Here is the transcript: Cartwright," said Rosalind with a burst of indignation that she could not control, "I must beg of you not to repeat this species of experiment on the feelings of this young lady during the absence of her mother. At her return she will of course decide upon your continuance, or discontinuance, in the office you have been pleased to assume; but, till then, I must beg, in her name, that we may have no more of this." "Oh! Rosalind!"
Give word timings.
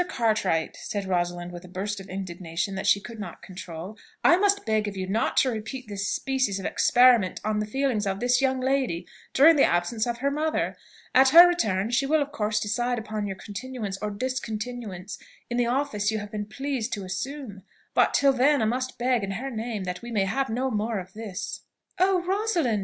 Cartwright," 0.09 0.75
said 0.77 1.05
Rosalind 1.05 1.51
with 1.51 1.63
a 1.63 1.67
burst 1.67 1.99
of 1.99 2.09
indignation 2.09 2.73
that 2.73 2.87
she 2.87 2.99
could 2.99 3.19
not 3.19 3.43
control, 3.43 3.99
"I 4.23 4.35
must 4.35 4.65
beg 4.65 4.87
of 4.87 4.97
you 4.97 5.05
not 5.05 5.37
to 5.37 5.51
repeat 5.51 5.87
this 5.87 6.09
species 6.09 6.59
of 6.59 6.65
experiment 6.65 7.39
on 7.45 7.59
the 7.59 7.67
feelings 7.67 8.07
of 8.07 8.19
this 8.19 8.41
young 8.41 8.59
lady 8.59 9.05
during 9.31 9.57
the 9.57 9.63
absence 9.63 10.07
of 10.07 10.17
her 10.17 10.31
mother. 10.31 10.75
At 11.13 11.29
her 11.29 11.47
return 11.47 11.91
she 11.91 12.07
will 12.07 12.19
of 12.23 12.31
course 12.31 12.59
decide 12.59 12.97
upon 12.97 13.27
your 13.27 13.35
continuance, 13.35 13.99
or 13.99 14.09
discontinuance, 14.09 15.19
in 15.51 15.57
the 15.57 15.67
office 15.67 16.09
you 16.09 16.17
have 16.17 16.31
been 16.31 16.47
pleased 16.47 16.91
to 16.93 17.03
assume; 17.05 17.61
but, 17.93 18.11
till 18.15 18.33
then, 18.33 18.59
I 18.63 18.65
must 18.65 18.97
beg, 18.97 19.23
in 19.23 19.33
her 19.33 19.51
name, 19.51 19.83
that 19.83 20.01
we 20.01 20.09
may 20.09 20.25
have 20.25 20.49
no 20.49 20.71
more 20.71 20.97
of 20.97 21.13
this." 21.13 21.61
"Oh! 21.99 22.21
Rosalind!" 22.23 22.79